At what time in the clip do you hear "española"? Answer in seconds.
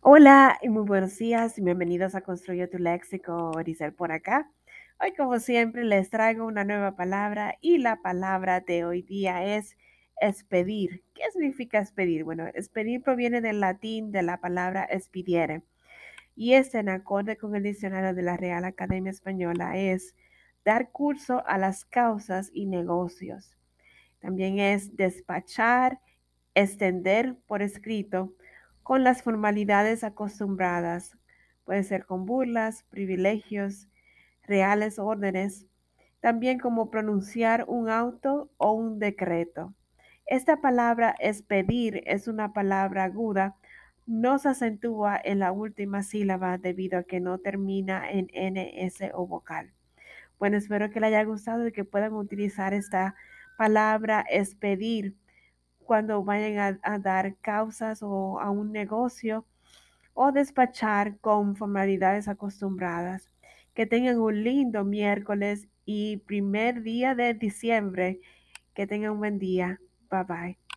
19.10-19.76